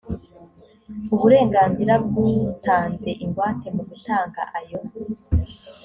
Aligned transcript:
uburenganzira 1.13 1.93
bw’utanze 2.05 3.09
ingwate 3.25 3.67
mu 3.75 3.83
gutanga 3.89 4.41
ayo 4.57 4.79